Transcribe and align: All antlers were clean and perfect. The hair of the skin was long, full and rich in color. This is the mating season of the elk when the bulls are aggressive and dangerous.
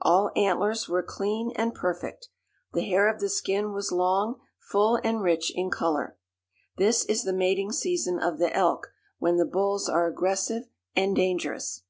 All 0.00 0.30
antlers 0.34 0.88
were 0.88 1.02
clean 1.02 1.52
and 1.56 1.74
perfect. 1.74 2.30
The 2.72 2.86
hair 2.86 3.06
of 3.06 3.20
the 3.20 3.28
skin 3.28 3.74
was 3.74 3.92
long, 3.92 4.40
full 4.58 4.98
and 5.04 5.20
rich 5.20 5.52
in 5.54 5.70
color. 5.70 6.16
This 6.78 7.04
is 7.04 7.24
the 7.24 7.34
mating 7.34 7.70
season 7.72 8.18
of 8.18 8.38
the 8.38 8.50
elk 8.56 8.86
when 9.18 9.36
the 9.36 9.44
bulls 9.44 9.86
are 9.86 10.06
aggressive 10.06 10.70
and 10.96 11.14
dangerous. 11.14 11.82